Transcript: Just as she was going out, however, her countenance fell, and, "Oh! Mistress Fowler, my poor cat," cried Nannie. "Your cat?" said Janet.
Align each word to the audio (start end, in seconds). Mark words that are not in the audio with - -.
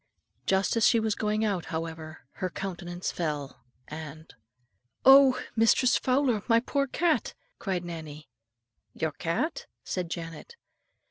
Just 0.47 0.75
as 0.75 0.83
she 0.87 0.99
was 0.99 1.13
going 1.13 1.45
out, 1.45 1.65
however, 1.65 2.21
her 2.41 2.49
countenance 2.49 3.11
fell, 3.11 3.63
and, 3.87 4.33
"Oh! 5.05 5.39
Mistress 5.55 5.95
Fowler, 5.95 6.41
my 6.47 6.59
poor 6.59 6.87
cat," 6.87 7.35
cried 7.59 7.85
Nannie. 7.85 8.27
"Your 8.95 9.11
cat?" 9.11 9.67
said 9.83 10.09
Janet. 10.09 10.55